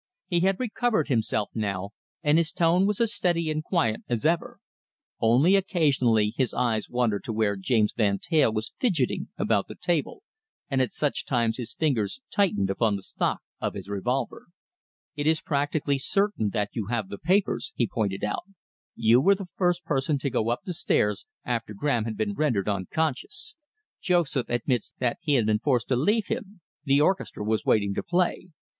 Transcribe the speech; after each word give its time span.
He 0.25 0.39
had 0.39 0.59
recovered 0.59 1.09
himself 1.09 1.51
now, 1.53 1.91
and 2.23 2.39
his 2.39 2.51
tone 2.51 2.87
was 2.87 2.99
as 2.99 3.13
steady 3.13 3.51
and 3.51 3.63
quiet 3.63 4.01
as 4.09 4.25
ever. 4.25 4.57
Only 5.19 5.55
occasionally 5.55 6.33
his 6.35 6.55
eyes 6.55 6.89
wandered 6.89 7.23
to 7.25 7.31
where 7.33 7.55
James 7.55 7.93
Van 7.95 8.17
Teyl 8.17 8.51
was 8.51 8.73
fidgetting 8.79 9.27
about 9.37 9.67
the 9.67 9.75
table, 9.75 10.23
and 10.71 10.81
at 10.81 10.91
such 10.91 11.23
times 11.27 11.57
his 11.57 11.75
fingers 11.75 12.19
tightened 12.31 12.71
upon 12.71 12.95
the 12.95 13.03
stock 13.03 13.41
of 13.59 13.75
his 13.75 13.87
revolver. 13.89 14.47
"It 15.15 15.27
is 15.27 15.39
practically 15.39 15.99
certain 15.99 16.49
that 16.49 16.69
you 16.75 16.87
have 16.87 17.09
the 17.09 17.19
papers," 17.19 17.71
he 17.75 17.85
pointed 17.87 18.23
out. 18.23 18.45
"You 18.95 19.21
were 19.21 19.35
the 19.35 19.51
first 19.55 19.83
person 19.85 20.17
to 20.17 20.31
go 20.31 20.49
up 20.49 20.61
the 20.65 20.73
stairs 20.73 21.27
after 21.45 21.75
Graham 21.75 22.05
had 22.05 22.17
been 22.17 22.33
rendered 22.33 22.67
unconscious. 22.67 23.55
Joseph 24.01 24.49
admits 24.49 24.95
that 24.97 25.19
he 25.21 25.35
had 25.35 25.45
been 25.45 25.59
forced 25.59 25.89
to 25.89 25.95
leave 25.95 26.25
him 26.25 26.61
the 26.85 26.99
orchestra 27.01 27.43
was 27.45 27.65
waiting 27.65 27.93
to 27.93 28.01
play. 28.01 28.47